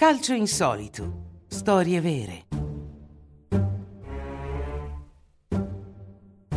[0.00, 1.42] Calcio insolito.
[1.46, 2.46] Storie vere.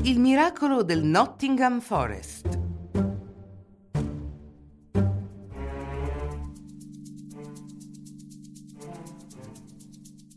[0.04, 2.60] Il miracolo del Nottingham Forest.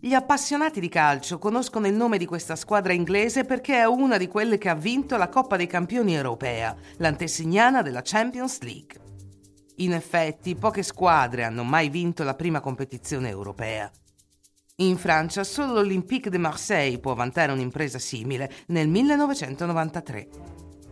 [0.01, 4.27] Gli appassionati di calcio conoscono il nome di questa squadra inglese perché è una di
[4.27, 9.06] quelle che ha vinto la Coppa dei Campioni europea, l'antesignana della Champions League.
[9.77, 13.91] In effetti, poche squadre hanno mai vinto la prima competizione europea.
[14.77, 20.29] In Francia solo l'Olympique de Marseille può vantare un'impresa simile nel 1993.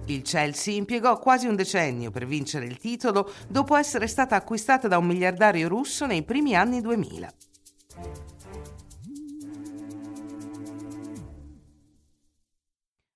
[0.07, 4.99] Il Chelsea impiegò quasi un decennio per vincere il titolo dopo essere stata acquistata da
[4.99, 7.33] un miliardario russo nei primi anni 2000.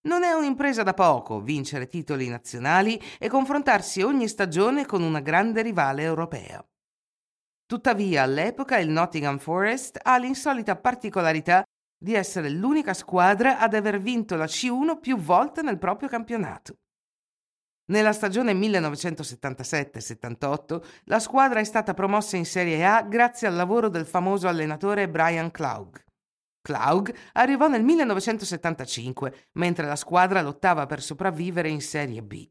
[0.03, 5.61] Non è un'impresa da poco vincere titoli nazionali e confrontarsi ogni stagione con una grande
[5.61, 6.65] rivale europea.
[7.67, 11.65] Tuttavia, all'epoca il Nottingham Forest ha l'insolita particolarità
[12.01, 16.77] di essere l'unica squadra ad aver vinto la C1 più volte nel proprio campionato.
[17.91, 24.07] Nella stagione 1977-78 la squadra è stata promossa in Serie A grazie al lavoro del
[24.07, 26.07] famoso allenatore Brian Clough.
[26.63, 32.49] Clough arrivò nel 1975, mentre la squadra lottava per sopravvivere in Serie B.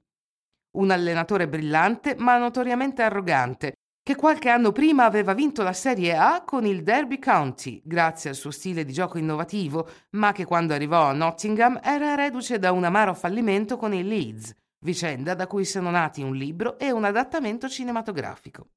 [0.78, 3.74] Un allenatore brillante ma notoriamente arrogante,
[4.08, 8.38] che qualche anno prima aveva vinto la Serie A con il Derby County, grazie al
[8.38, 12.86] suo stile di gioco innovativo, ma che quando arrivò a Nottingham era reduce da un
[12.86, 17.68] amaro fallimento con il Leeds, vicenda da cui sono nati un libro e un adattamento
[17.68, 18.70] cinematografico.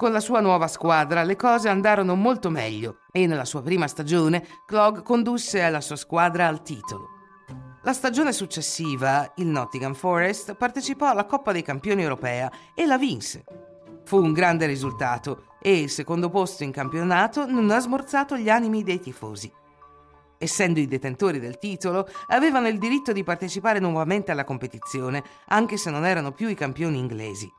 [0.00, 4.46] Con la sua nuova squadra le cose andarono molto meglio e nella sua prima stagione
[4.64, 7.08] Clog condusse la sua squadra al titolo.
[7.82, 13.44] La stagione successiva, il Nottingham Forest partecipò alla Coppa dei Campioni europea e la vinse.
[14.06, 18.82] Fu un grande risultato e il secondo posto in campionato non ha smorzato gli animi
[18.82, 19.52] dei tifosi.
[20.38, 25.90] Essendo i detentori del titolo, avevano il diritto di partecipare nuovamente alla competizione, anche se
[25.90, 27.52] non erano più i campioni inglesi.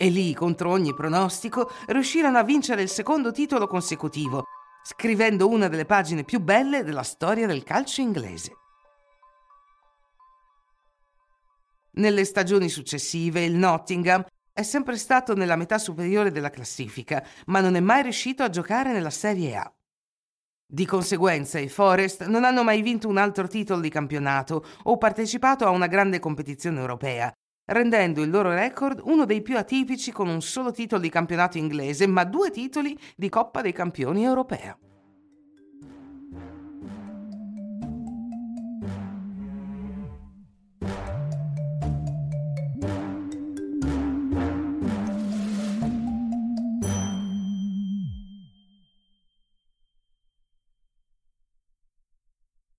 [0.00, 4.44] E lì, contro ogni pronostico, riuscirono a vincere il secondo titolo consecutivo,
[4.84, 8.52] scrivendo una delle pagine più belle della storia del calcio inglese.
[11.94, 17.74] Nelle stagioni successive il Nottingham è sempre stato nella metà superiore della classifica, ma non
[17.74, 19.72] è mai riuscito a giocare nella Serie A.
[20.64, 25.66] Di conseguenza i Forest non hanno mai vinto un altro titolo di campionato o partecipato
[25.66, 27.32] a una grande competizione europea,
[27.68, 32.06] rendendo il loro record uno dei più atipici con un solo titolo di campionato inglese,
[32.06, 34.76] ma due titoli di Coppa dei Campioni europea.